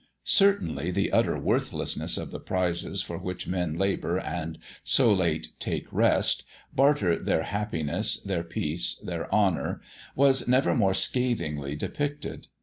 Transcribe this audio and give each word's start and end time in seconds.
Certainly 0.23 0.89
the 0.89 1.11
utter 1.11 1.37
worthlessness 1.37 2.17
of 2.17 2.31
the 2.31 2.39
prizes 2.39 3.03
for 3.03 3.19
which 3.19 3.45
men 3.47 3.77
labour 3.77 4.19
and 4.19 4.57
so 4.83 5.13
late 5.13 5.49
take 5.59 5.85
rest, 5.93 6.43
barter 6.73 7.19
their 7.19 7.43
happiness, 7.43 8.19
their 8.19 8.43
peace, 8.43 8.95
their 9.03 9.31
honour, 9.31 9.79
was 10.15 10.47
never 10.47 10.73
more 10.73 10.95
scathingly 10.95 11.75
depicted. 11.75 12.47